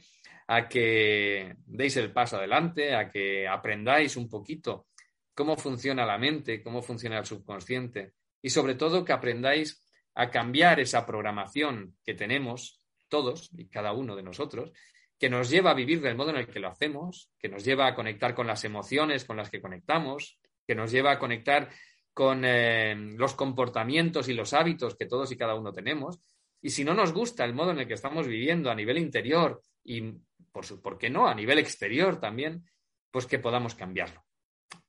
[0.48, 4.88] a que deis el paso adelante, a que aprendáis un poquito
[5.32, 10.80] cómo funciona la mente, cómo funciona el subconsciente y sobre todo que aprendáis a cambiar
[10.80, 14.72] esa programación que tenemos todos y cada uno de nosotros,
[15.20, 17.86] que nos lleva a vivir del modo en el que lo hacemos, que nos lleva
[17.86, 21.68] a conectar con las emociones con las que conectamos, que nos lleva a conectar
[22.14, 26.18] con eh, los comportamientos y los hábitos que todos y cada uno tenemos.
[26.62, 29.60] Y si no nos gusta el modo en el que estamos viviendo a nivel interior
[29.84, 30.10] y
[30.50, 31.28] por, ¿por qué no?
[31.28, 32.64] A nivel exterior también,
[33.10, 34.24] pues que podamos cambiarlo.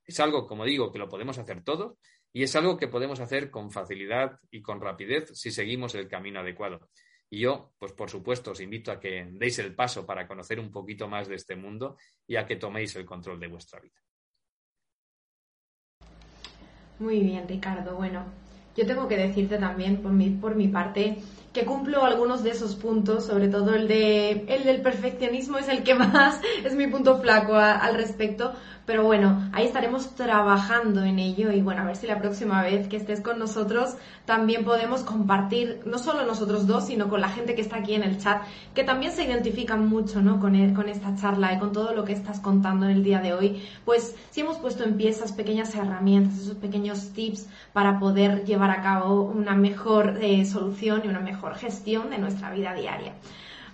[0.06, 1.98] Es algo, como digo, que lo podemos hacer todos
[2.32, 6.40] y es algo que podemos hacer con facilidad y con rapidez si seguimos el camino
[6.40, 6.90] adecuado.
[7.34, 10.70] Y yo, pues por supuesto, os invito a que deis el paso para conocer un
[10.70, 11.96] poquito más de este mundo
[12.28, 13.96] y a que toméis el control de vuestra vida.
[17.00, 17.96] Muy bien, Ricardo.
[17.96, 18.26] Bueno,
[18.76, 21.20] yo tengo que decirte también por mi, por mi parte
[21.54, 25.84] que cumplo algunos de esos puntos, sobre todo el, de, el del perfeccionismo es el
[25.84, 28.54] que más es mi punto flaco al respecto,
[28.86, 32.88] pero bueno, ahí estaremos trabajando en ello y bueno, a ver si la próxima vez
[32.88, 37.54] que estés con nosotros también podemos compartir, no solo nosotros dos, sino con la gente
[37.54, 40.40] que está aquí en el chat, que también se identifican mucho ¿no?
[40.40, 43.34] con, con esta charla y con todo lo que estás contando en el día de
[43.34, 43.62] hoy.
[43.86, 48.72] Pues si hemos puesto en pie esas pequeñas herramientas, esos pequeños tips para poder llevar
[48.72, 53.14] a cabo una mejor eh, solución y una mejor gestión de nuestra vida diaria.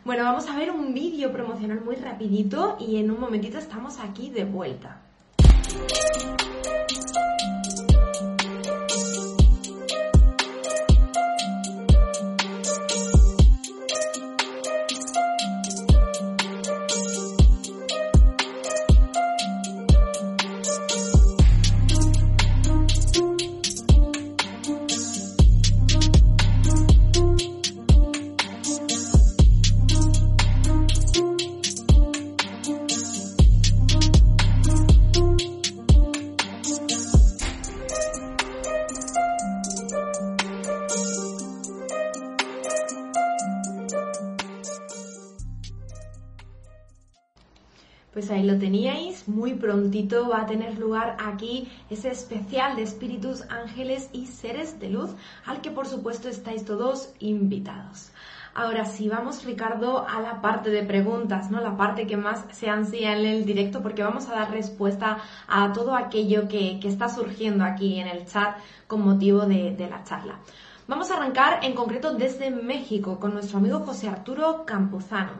[0.05, 4.29] Bueno, vamos a ver un vídeo promocional muy rapidito y en un momentito estamos aquí
[4.29, 5.01] de vuelta.
[49.27, 54.89] Muy prontito va a tener lugar aquí ese especial de espíritus, ángeles y seres de
[54.89, 55.11] luz,
[55.45, 58.11] al que por supuesto estáis todos invitados.
[58.55, 61.61] Ahora sí, vamos Ricardo a la parte de preguntas, ¿no?
[61.61, 65.71] La parte que más se ansía en el directo porque vamos a dar respuesta a
[65.73, 70.39] todo aquello que, está surgiendo aquí en el chat con motivo de, de la charla.
[70.87, 75.33] Vamos a arrancar en concreto desde México con nuestro amigo José Arturo Campuzano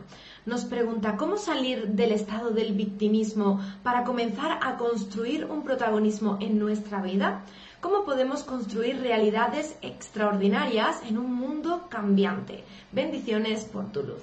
[0.46, 6.58] nos pregunta cómo salir del estado del victimismo para comenzar a construir un protagonismo en
[6.58, 7.44] nuestra vida.
[7.80, 12.64] ¿Cómo podemos construir realidades extraordinarias en un mundo cambiante?
[12.92, 14.22] Bendiciones por tu luz.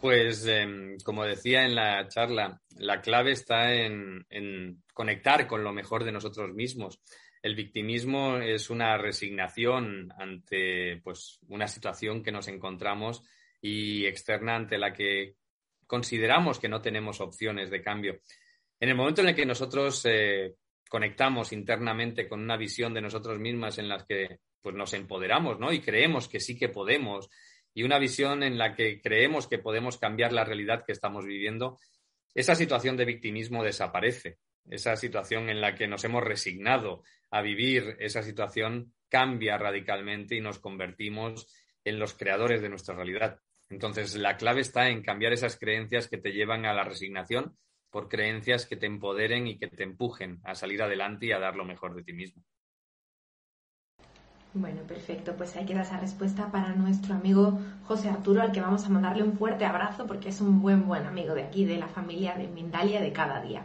[0.00, 5.72] Pues, em, como decía en la charla, la clave está en, en, conectar con lo
[5.72, 7.00] mejor de nosotros mismos.
[7.42, 13.22] El victimismo es una resignación ante pues, una situación que nos encontramos
[13.66, 15.34] y externa ante la que
[15.86, 18.20] consideramos que no tenemos opciones de cambio.
[18.78, 20.54] En el momento en el que nosotros eh,
[20.88, 25.72] conectamos internamente con una visión de nosotros mismas en la que pues, nos empoderamos ¿no?
[25.72, 27.28] y creemos que sí que podemos
[27.74, 31.78] y una visión en la que creemos que podemos cambiar la realidad que estamos viviendo,
[32.34, 34.38] esa situación de victimismo desaparece.
[34.68, 40.40] Esa situación en la que nos hemos resignado a vivir esa situación cambia radicalmente y
[40.40, 41.46] nos convertimos
[41.84, 43.40] en los creadores de nuestra realidad.
[43.68, 47.56] Entonces, la clave está en cambiar esas creencias que te llevan a la resignación
[47.90, 51.56] por creencias que te empoderen y que te empujen a salir adelante y a dar
[51.56, 52.42] lo mejor de ti mismo.
[54.54, 55.34] Bueno, perfecto.
[55.36, 59.22] Pues ahí queda esa respuesta para nuestro amigo José Arturo, al que vamos a mandarle
[59.22, 62.48] un fuerte abrazo porque es un buen, buen amigo de aquí, de la familia de
[62.48, 63.62] Mindalia de cada día.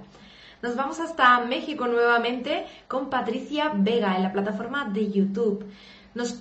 [0.61, 5.65] Nos vamos hasta México nuevamente con Patricia Vega en la plataforma de YouTube.
[6.13, 6.33] Nos,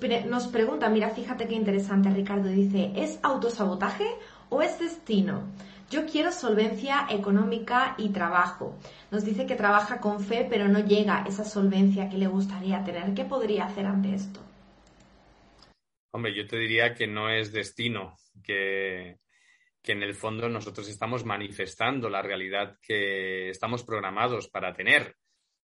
[0.48, 4.06] pregunta, mira, fíjate qué interesante, Ricardo, dice, ¿es autosabotaje
[4.48, 5.48] o es destino?
[5.90, 8.76] Yo quiero solvencia económica y trabajo.
[9.10, 13.14] Nos dice que trabaja con fe, pero no llega esa solvencia que le gustaría tener.
[13.14, 14.40] ¿Qué podría hacer ante esto?
[16.12, 19.18] Hombre, yo te diría que no es destino, que,
[19.82, 25.14] que en el fondo nosotros estamos manifestando la realidad que estamos programados para tener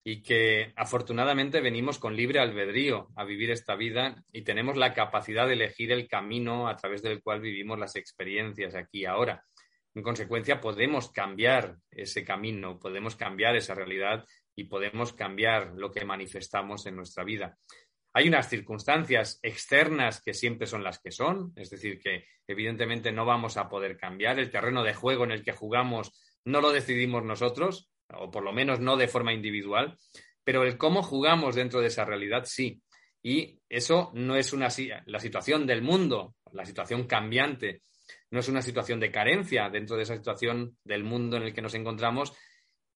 [0.09, 5.49] y que afortunadamente venimos con libre albedrío a vivir esta vida y tenemos la capacidad
[5.49, 9.45] de elegir el camino a través del cual vivimos las experiencias aquí ahora.
[9.97, 16.05] En consecuencia, podemos cambiar ese camino, podemos cambiar esa realidad y podemos cambiar lo que
[16.05, 17.59] manifestamos en nuestra vida.
[18.13, 23.25] Hay unas circunstancias externas que siempre son las que son, es decir, que evidentemente no
[23.25, 24.39] vamos a poder cambiar.
[24.39, 26.13] El terreno de juego en el que jugamos
[26.45, 29.99] no lo decidimos nosotros, o por lo menos no de forma individual,
[30.45, 32.81] pero el cómo jugamos dentro de esa realidad sí.
[33.23, 34.69] Y eso no es una
[35.07, 37.83] la situación del mundo, la situación cambiante,
[38.31, 41.63] no es una situación de carencia dentro de esa situación del mundo en el que
[41.63, 42.33] nos encontramos,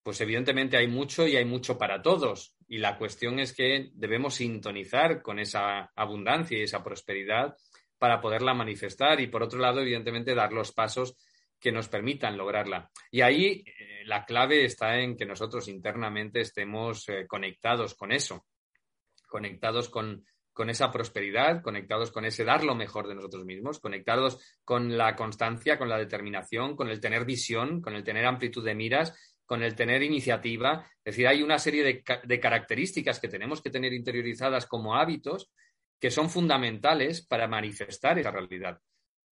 [0.02, 2.54] pues evidentemente hay mucho y hay mucho para todos.
[2.68, 7.56] Y la cuestión es que debemos sintonizar con esa abundancia y esa prosperidad
[7.98, 11.16] para poderla manifestar y, por otro lado, evidentemente, dar los pasos
[11.60, 12.90] que nos permitan lograrla.
[13.10, 18.46] Y ahí eh, la clave está en que nosotros internamente estemos eh, conectados con eso,
[19.28, 20.24] conectados con,
[20.68, 25.78] esa prosperidad, conectados con ese dar lo mejor de nosotros mismos, conectados con la constancia,
[25.78, 29.74] con la determinación, con el tener visión, con el tener amplitud de miras, con el
[29.74, 30.86] tener iniciativa.
[31.02, 35.50] Es decir, hay una serie de, de características que tenemos que tener interiorizadas como hábitos
[35.98, 38.80] que son fundamentales para manifestar esa realidad.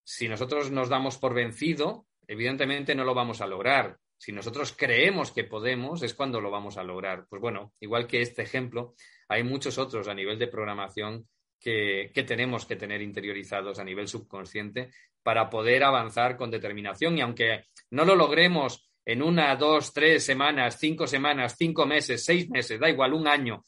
[0.03, 3.97] Si nosotros nos damos por vencido, evidentemente no lo vamos a lograr.
[4.15, 7.25] Si nosotros creemos que podemos, es cuando lo vamos a lograr.
[7.27, 8.93] Pues bueno, igual que este ejemplo,
[9.27, 11.27] hay muchos otros a nivel de programación
[11.59, 14.91] que, tenemos que tener interiorizados a nivel subconsciente
[15.23, 17.17] para poder avanzar con determinación.
[17.17, 22.47] Y aunque no lo logremos en una, dos, tres semanas, cinco semanas, cinco meses, seis
[22.51, 23.63] meses, da igual, un año,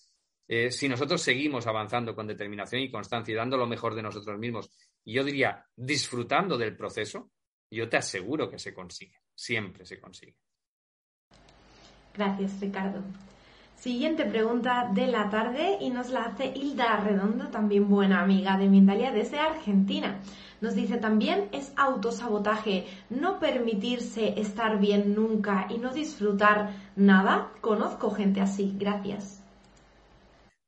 [0.47, 4.38] eh, si nosotros seguimos avanzando con determinación y constancia y dando lo mejor de nosotros
[4.38, 4.69] mismos,
[5.04, 7.32] y yo diría disfrutando del proceso,
[7.71, 10.36] yo te aseguro que se consigue, siempre se consigue.
[12.13, 13.01] Gracias, Ricardo.
[13.75, 18.67] Siguiente pregunta de la tarde y nos la hace Hilda Redondo, también buena amiga de
[18.67, 20.19] Mindalia desde Argentina.
[20.60, 27.51] Nos dice también es autosabotaje no permitirse estar bien nunca y no disfrutar nada.
[27.62, 28.75] Conozco gente así.
[28.77, 29.40] Gracias.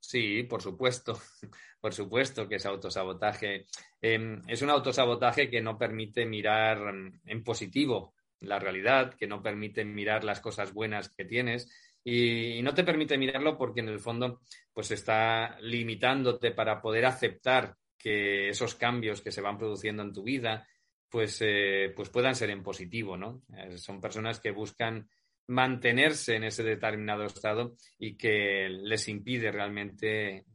[0.05, 1.17] Sí, por supuesto,
[1.81, 3.65] por supuesto que es autosabotaje.
[4.01, 6.93] Em, es un autosabotaje que no permite mirar
[7.25, 11.69] en positivo la realidad, que no permite mirar las cosas buenas que tienes
[12.03, 14.41] y, no te permite mirarlo porque en el fondo
[14.73, 20.23] pues está limitándote para poder aceptar que esos cambios que se van produciendo en tu
[20.23, 20.67] vida
[21.09, 23.43] pues, eh, pues puedan ser en positivo, ¿no?
[23.55, 25.07] Eh, son personas que buscan
[25.47, 30.45] mantenerse en ese determinado estado y que les impide realmente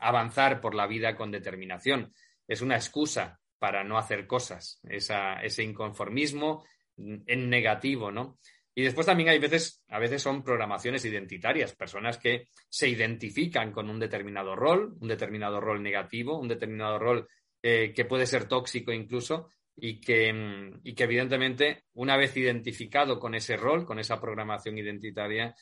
[0.00, 2.12] avanzar por la vida con determinación.
[2.46, 6.64] Es una excusa para no hacer cosas, ese inconformismo
[6.96, 8.38] en negativo, ¿no?
[8.74, 13.90] Y después también hay veces, a veces son programaciones identitarias, personas que se identifican con
[13.90, 17.28] un determinado rol, un determinado rol negativo, un determinado rol
[17.62, 23.18] eh, que puede ser tóxico incluso, y que, mm, y que evidentemente una vez identificado
[23.18, 25.54] con ese rol, con esa programación identitaria,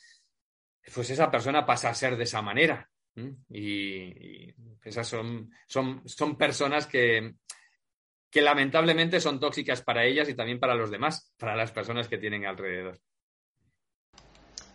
[0.94, 2.88] pues esa persona pasa a ser de esa manera.
[3.50, 7.34] Y, esas son, son, son personas que,
[8.30, 12.18] que lamentablemente son tóxicas para ellas y también para los demás, para las personas que
[12.18, 12.98] tienen alrededor.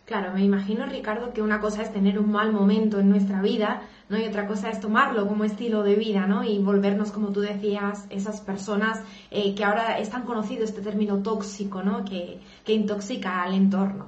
[0.06, 3.82] Claro, me imagino, Ricardo, que una cosa es tener un mal momento en nuestra vida,
[4.08, 4.16] ¿no?
[4.16, 6.44] Y otra cosa es tomarlo como estilo de vida, ¿no?
[6.44, 11.82] Y volvernos, como tú decías, esas personas eh, que ahora están conocido este término tóxico,
[11.82, 12.04] ¿no?
[12.04, 14.06] Que, que intoxica al entorno.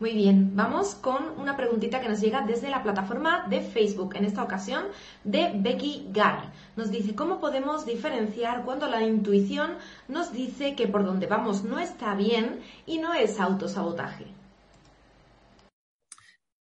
[0.00, 4.26] Muy bien, vamos con una preguntita que nos llega desde la plataforma de Facebook, en
[4.26, 4.84] esta ocasión
[5.24, 6.52] de Becky Gar.
[6.76, 11.78] Nos dice, ¿cómo podemos diferenciar cuando la intuición nos dice que por donde vamos no
[11.78, 14.37] está bien y no es autosabotaje?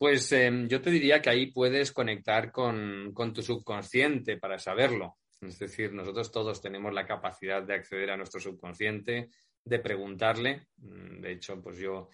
[0.01, 5.19] Pues em, yo te diría que ahí puedes conectar con, con tu subconsciente para saberlo.
[5.39, 9.29] Es decir, nosotros todos tenemos la capacidad de acceder a nuestro subconsciente,
[9.63, 10.69] de preguntarle.
[10.77, 12.09] Mm, de hecho, pues yo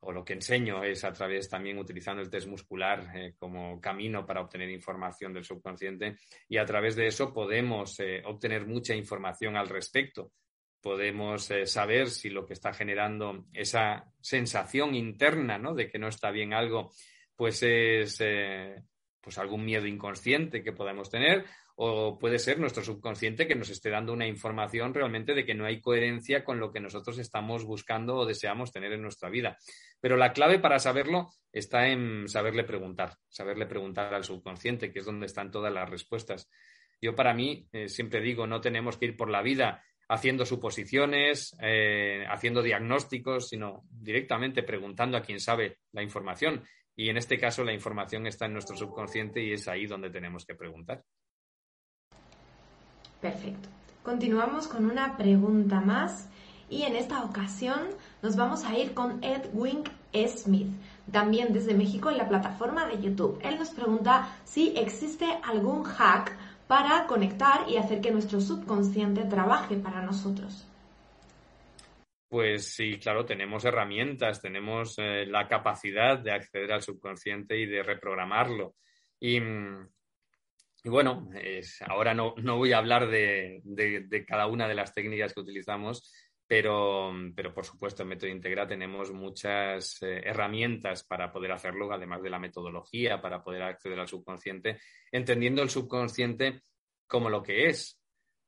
[0.00, 4.24] o lo que enseño es a través también utilizando el test muscular eh, como camino
[4.24, 6.16] para obtener información del subconsciente
[6.48, 10.32] y a través de eso podemos eh, obtener mucha información al respecto.
[10.80, 15.74] Podemos eh, saber si lo que está generando esa sensación interna ¿no?
[15.74, 16.92] de que no está bien algo,
[17.36, 18.18] pues es
[19.20, 21.44] pues algún miedo inconsciente que podamos tener
[21.78, 25.66] o puede ser nuestro subconsciente que nos esté dando una información realmente de que no
[25.66, 29.58] hay coherencia con lo que nosotros estamos buscando o deseamos tener en nuestra vida.
[30.00, 35.04] Pero la clave para saberlo está en saberle preguntar, saberle preguntar al subconsciente, que es
[35.04, 36.50] donde están todas las respuestas.
[37.00, 41.54] Yo para mí eh, siempre digo, no tenemos que ir por la vida haciendo suposiciones,
[41.60, 46.64] eh, haciendo diagnósticos, sino directamente preguntando a quien sabe la información.
[46.96, 50.46] Y en este caso la información está en nuestro subconsciente y es ahí donde tenemos
[50.46, 51.04] que preguntar.
[53.20, 53.68] Perfecto.
[54.02, 56.28] Continuamos con una pregunta más
[56.68, 57.80] y en esta ocasión
[58.22, 59.84] Nos vamos a ir con Edwin
[60.26, 60.68] Smith,
[61.12, 63.38] también desde México en la plataforma de YouTube.
[63.42, 66.32] Él nos pregunta si existe algún hack
[66.66, 70.66] para conectar y hacer que nuestro subconsciente trabaje para nosotros.
[72.28, 77.84] Pues sí, claro, tenemos herramientas, tenemos eh, la capacidad de acceder al subconsciente y de
[77.84, 78.74] reprogramarlo.
[79.20, 79.40] Y,
[80.84, 81.30] bueno,
[81.86, 83.62] ahora no, voy a hablar de,
[84.26, 86.12] cada una de las técnicas que utilizamos,
[86.48, 87.12] pero,
[87.54, 92.38] por supuesto en Método Integra tenemos muchas eh, herramientas para poder hacerlo, además de la
[92.38, 94.80] metodología, para poder acceder al subconsciente,
[95.12, 96.60] entendiendo el subconsciente
[97.06, 98.00] como lo que es,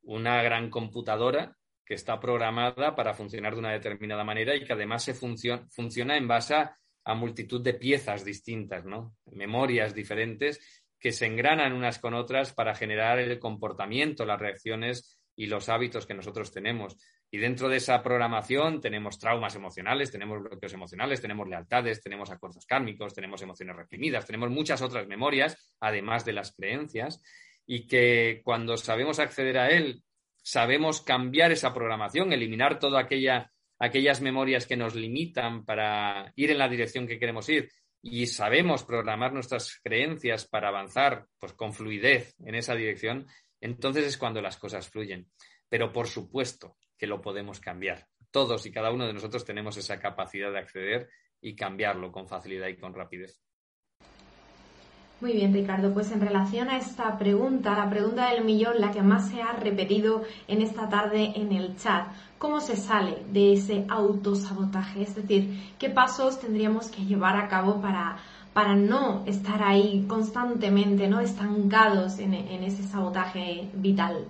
[0.03, 1.58] una gran computadora
[1.89, 6.29] que está programada para funcionar de una determinada manera y que además se funciona en
[6.29, 6.77] base a,
[7.15, 9.17] multitud de piezas distintas, ¿no?
[9.33, 10.61] Memorias diferentes
[11.01, 16.05] que se engranan unas con otras para generar el comportamiento, las reacciones y los hábitos
[16.05, 16.99] que nosotros tenemos.
[17.31, 22.67] Y dentro de esa programación tenemos traumas emocionales, tenemos bloqueos emocionales, tenemos lealtades, tenemos acuerdos
[22.67, 27.23] kármicos, tenemos emociones reprimidas, tenemos muchas otras memorias, además de las creencias,
[27.65, 30.03] y que cuando sabemos acceder a él
[30.49, 36.71] sabemos cambiar esa programación, eliminar todas aquellas memorias que nos limitan para ir en la
[36.71, 37.69] dirección que queremos ir
[38.01, 43.27] y sabemos programar nuestras creencias para avanzar pues, con fluidez en esa dirección,
[43.61, 45.29] entonces es cuando las cosas fluyen.
[45.69, 48.07] Pero por supuesto que lo podemos cambiar.
[48.31, 51.11] Todos y cada uno de nosotros tenemos esa capacidad de acceder
[51.43, 53.43] y cambiarlo con facilidad y con rapidez.
[55.21, 55.93] Muy bien, Ricardo.
[55.93, 59.53] Pues en relación a esta pregunta, la pregunta del millón, la que más se ha
[59.53, 62.07] repetido en esta tarde en el chat,
[62.39, 65.03] ¿cómo se sale de ese autosabotaje?
[65.03, 68.17] Es decir, ¿qué pasos tendríamos que llevar a cabo para,
[68.53, 74.25] para no estar ahí constantemente, no estancados en, ese sabotaje vital?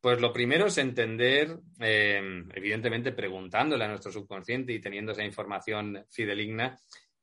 [0.00, 6.04] Pues lo primero es entender, eh, evidentemente preguntándole a nuestro subconsciente y teniendo esa información
[6.08, 6.78] fideligna,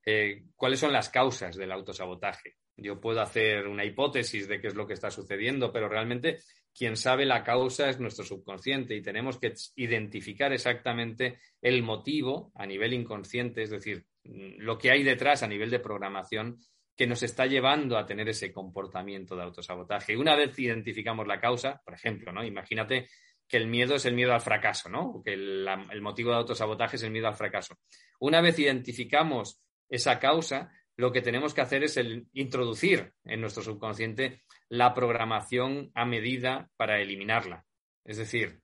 [0.06, 2.56] eh, cuáles son las causas del autosabotaje.
[2.76, 6.39] Yo puedo hacer una hipótesis de qué es lo que está sucediendo, pero realmente
[6.74, 12.66] quien sabe la causa es nuestro subconsciente y tenemos que identificar exactamente el motivo a
[12.66, 16.58] nivel inconsciente, es decir, mm, lo que hay detrás a nivel de programación
[16.95, 20.18] que nos está llevando a tener ese comportamiento de autosabotaje.
[20.18, 22.43] Una vez identificamos la causa, por ejemplo, ¿no?
[22.43, 23.08] Imagínate
[23.52, 25.22] que el miedo es el miedo al fracaso, ¿no?
[25.26, 27.76] que el motivo de autosabotaje es el miedo al fracaso.
[28.22, 33.61] Una vez identificamos esa causa, lo que tenemos que hacer es el introducir en nuestro
[33.61, 37.65] subconsciente la programación a medida para eliminarla.
[38.03, 38.61] Es decir,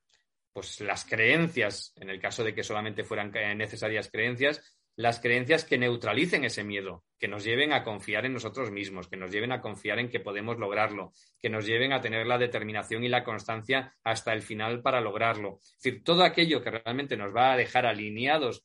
[0.53, 5.78] pues las creencias, en el caso de que solamente fueran necesarias creencias, las creencias que
[5.78, 9.61] neutralicen ese miedo, que nos lleven a confiar en nosotros mismos, que nos lleven a
[9.61, 13.93] confiar en que podemos lograrlo, que nos lleven a tener la determinación y la constancia
[14.03, 15.59] hasta el final para lograrlo.
[15.61, 18.63] Es decir, todo aquello que realmente nos va a dejar alineados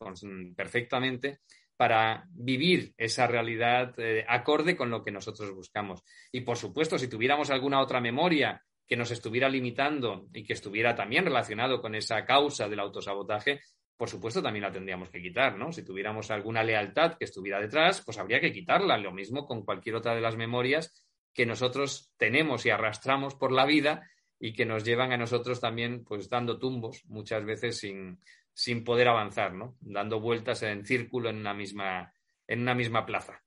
[0.56, 1.40] perfectamente
[1.76, 6.02] para vivir esa realidad eh, acorde con lo que nosotros buscamos.
[6.30, 10.94] Y por supuesto, si tuviéramos alguna otra memoria que nos estuviera limitando y que estuviera
[10.94, 13.60] también relacionado con esa causa del autosabotaje,
[13.96, 15.72] por supuesto también la tendríamos que quitar, ¿no?
[15.72, 18.98] Si tuviéramos alguna lealtad que estuviera detrás, pues habría que quitarla.
[18.98, 23.64] Lo mismo con cualquier otra de las memorias que nosotros tenemos y arrastramos por la
[23.64, 24.08] vida
[24.38, 28.18] y que nos llevan a nosotros también, pues dando tumbos, muchas veces sin,
[28.54, 29.76] sin poder avanzar, ¿no?
[29.80, 32.14] Dando vueltas en círculo en una misma,
[32.46, 33.42] en una misma plaza.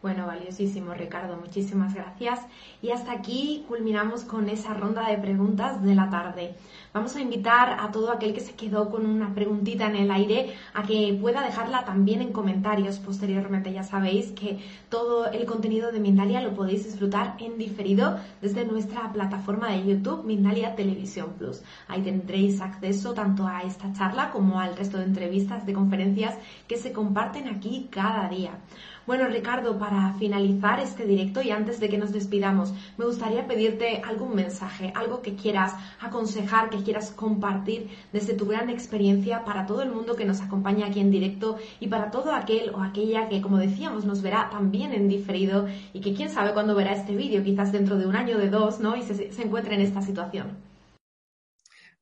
[0.00, 2.38] Bueno, valiosísimo Ricardo, muchísimas gracias.
[2.80, 6.54] Y hasta aquí culminamos con esa ronda de preguntas de la tarde.
[6.94, 10.54] Vamos a invitar a todo aquel que se quedó con una preguntita en el aire
[10.72, 13.72] a que pueda dejarla también en comentarios posteriormente.
[13.72, 19.12] Ya sabéis que todo el contenido de Mindalia lo podéis disfrutar en diferido desde nuestra
[19.12, 21.60] plataforma de YouTube Mindalia Televisión Plus.
[21.88, 26.38] Ahí tendréis acceso tanto a esta charla como al resto de entrevistas de conferencias
[26.68, 28.60] que se comparten aquí cada día.
[29.08, 34.02] Bueno, Ricardo, para finalizar este directo y antes de que nos despidamos, me gustaría pedirte
[34.04, 39.82] algún mensaje, algo que quieras aconsejar, que quieras compartir desde tu gran experiencia para todo
[39.82, 43.40] el mundo que nos acompaña aquí en directo y para todo aquel o aquella que,
[43.40, 47.42] como decíamos, nos verá también en diferido y que quién sabe cuándo verá este vídeo,
[47.42, 48.94] quizás dentro de un año, de dos, ¿no?
[48.94, 50.48] Y se, se encuentre en esta situación.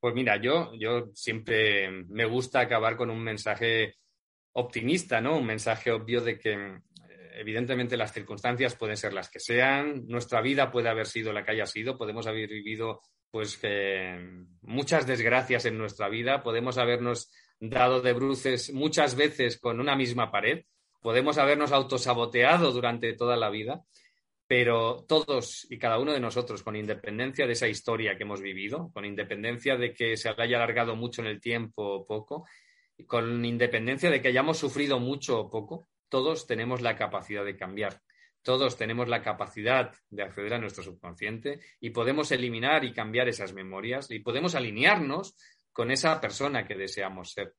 [0.01, 3.95] Pues mira, yo, yo siempre me gusta acabar con un mensaje
[4.55, 5.39] optimista, ¿no?
[5.39, 6.81] Un mensaje obvio de que
[7.37, 11.53] evidentemente las circunstancias pueden ser las que sean, nuestra vida puede haber sido la que
[11.53, 13.61] haya sido, podemos haber vivido pues
[14.63, 17.31] muchas desgracias en nuestra vida, podemos habernos
[17.61, 20.65] dado de bruces muchas veces con una misma pared,
[21.03, 23.83] podemos habernos autosaboteado durante toda la vida,
[24.47, 28.91] pero todos y cada uno de nosotros, con independencia de esa historia que hemos vivido,
[28.95, 32.47] con independencia de que se haya alargado mucho en el tiempo o poco,
[33.07, 38.01] con independencia de que hayamos sufrido mucho o poco, todos tenemos la capacidad de cambiar.
[38.43, 43.53] Todos tenemos la capacidad de acceder a nuestro subconsciente y podemos eliminar y cambiar esas
[43.53, 45.37] memorias y podemos alinearnos
[45.73, 47.55] con esa persona que deseamos ser.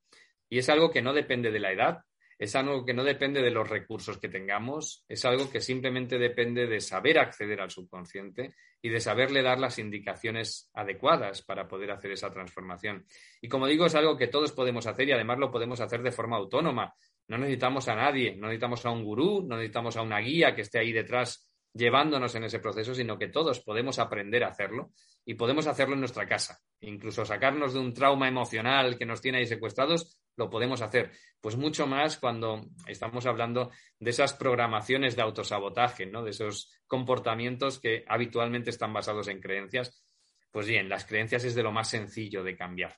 [0.50, 2.00] Y es algo que no depende de la edad,
[2.40, 6.68] es algo que no depende de los recursos que tengamos, es algo que simplemente depende
[6.68, 12.12] de saber acceder al subconsciente y de saberle dar las indicaciones adecuadas para poder hacer
[12.12, 13.06] esa transformación.
[13.42, 16.12] Y como digo, es algo que todos podemos hacer y además lo podemos hacer de
[16.12, 16.94] forma autónoma.
[17.28, 20.62] No necesitamos a nadie, no necesitamos a un gurú, no necesitamos a una guía que
[20.62, 24.92] esté ahí detrás llevándonos en ese proceso, sino que todos podemos aprender a hacerlo
[25.26, 26.60] y podemos hacerlo en nuestra casa.
[26.82, 31.12] Incluso sacarnos de un trauma emocional que nos tiene ahí secuestrados, lo podemos hacer.
[31.42, 36.24] Pues mucho más cuando estamos hablando de esas programaciones de autosabotaje, ¿no?
[36.24, 40.06] de esos comportamientos que habitualmente están basados en creencias.
[40.52, 42.96] Pues bien, las creencias es de lo más sencillo de cambiar.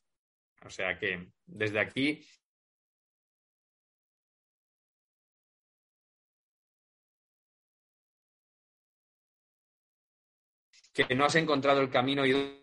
[0.65, 2.21] O sea que desde aquí
[11.05, 12.59] que no has encontrado el camino y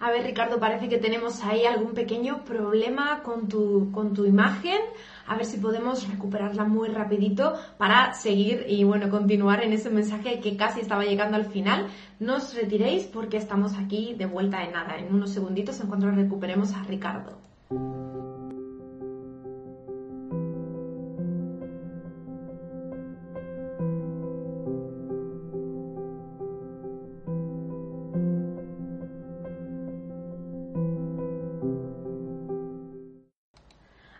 [0.00, 4.78] A ver, Ricardo, parece que tenemos ahí algún pequeño problema con tu, con tu imagen.
[5.26, 10.38] A ver si podemos recuperarla muy rapidito para seguir y bueno, continuar en ese mensaje
[10.38, 11.88] que casi estaba llegando al final.
[12.20, 14.96] No os retiréis porque estamos aquí de vuelta en nada.
[14.98, 17.36] En unos segunditos en cuanto recuperemos a Ricardo.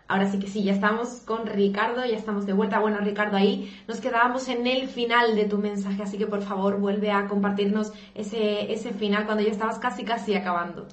[0.09, 2.79] Ahora sí que sí, ya estamos con Ricardo, ya estamos de vuelta.
[2.79, 6.79] Bueno, Ricardo, ahí nos quedábamos en el final de tu mensaje, así que por favor
[6.79, 10.87] vuelve a compartirnos ese, ese final cuando ya estabas casi, casi acabando.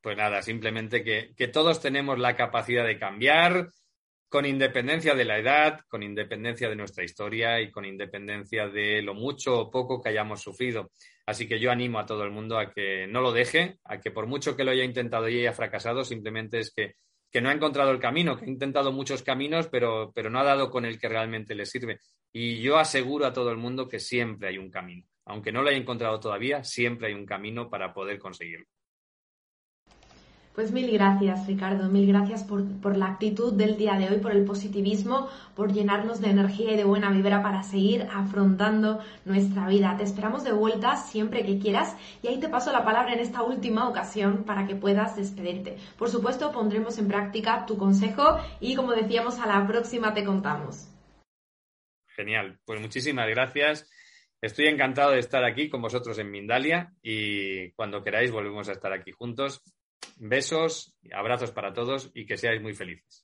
[0.00, 3.68] Pues nada, simplemente que, que todos tenemos la capacidad de cambiar,
[4.30, 9.12] con independencia de la edad, con independencia de nuestra historia y con independencia de lo
[9.12, 10.90] mucho o poco que hayamos sufrido.
[11.26, 14.10] Así que yo animo a todo el mundo a que no lo deje, a que
[14.10, 16.94] por mucho que lo haya intentado y haya fracasado, simplemente es que
[17.34, 20.44] que no ha encontrado el camino, que ha intentado muchos caminos, pero, pero no ha
[20.44, 21.98] dado con el que realmente le sirve.
[22.32, 25.04] Y yo aseguro a todo el mundo que siempre hay un camino.
[25.24, 28.66] Aunque no lo haya encontrado todavía, siempre hay un camino para poder conseguirlo.
[30.54, 34.44] Pues mil gracias, Ricardo, mil gracias por, la actitud del día de hoy, por el
[34.44, 39.96] positivismo, por llenarnos de energía y de buena vibra para seguir afrontando nuestra vida.
[39.96, 43.42] Te esperamos de vuelta siempre que quieras y ahí te paso la palabra en esta
[43.42, 45.76] última ocasión para que puedas despedirte.
[45.98, 50.88] Por supuesto, pondremos en práctica tu consejo y como decíamos, a la próxima te contamos.
[52.06, 53.90] Genial, pues muchísimas gracias.
[54.40, 58.92] Estoy encantado de estar aquí con vosotros en Mindalia y cuando queráis volvemos a estar
[58.92, 59.60] aquí juntos
[60.16, 63.23] Besos, abrazos para todos y que seáis muy felices.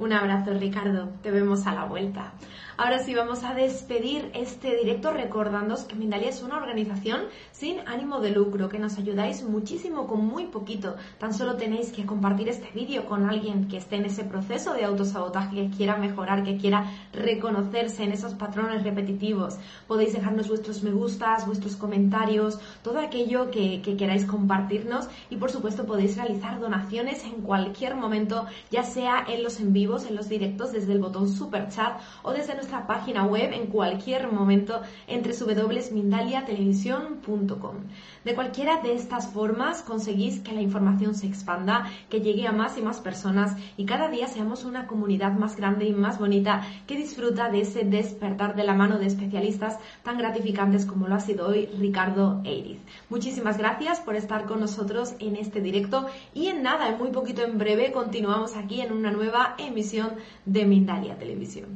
[0.00, 1.10] Un abrazo, Ricardo.
[1.22, 2.32] Te vemos a la vuelta.
[2.78, 8.20] Ahora sí vamos a despedir este directo recordándoos que Mindalia es una organización sin ánimo
[8.20, 10.96] de lucro, que nos ayudáis muchísimo con muy poquito.
[11.18, 14.86] Tan solo tenéis que compartir este vídeo con alguien que esté en ese proceso de
[14.86, 19.58] autosabotaje, que quiera mejorar, que quiera reconocerse en esos patrones repetitivos.
[19.86, 25.50] Podéis dejarnos vuestros me gustas, vuestros comentarios, todo aquello que, que queráis compartirnos y por
[25.50, 30.28] supuesto podéis realizar donaciones en cualquier momento, ya sea en los en vivos, en los
[30.28, 35.32] directos, desde el botón super chat o desde nuestra página web en cualquier momento entre
[35.36, 37.74] www.mindaliatelevisión.com.
[38.24, 42.78] De cualquiera de estas formas conseguís que la información se expanda, que llegue a más
[42.78, 46.96] y más personas y cada día seamos una comunidad más grande y más bonita que
[46.96, 51.48] disfruta de ese despertar de la mano de especialistas tan gratificantes como lo ha sido
[51.48, 52.78] hoy Ricardo Eiriz.
[53.08, 57.42] Muchísimas gracias por estar con nosotros en este directo y en nada, en muy poquito
[57.42, 59.79] en breve continuamos aquí en una nueva emisión
[60.44, 61.68] de Mindalia Televisión.